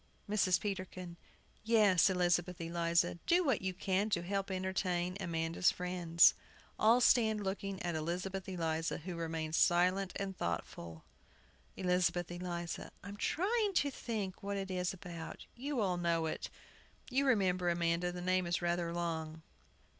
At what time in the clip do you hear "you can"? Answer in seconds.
3.61-4.09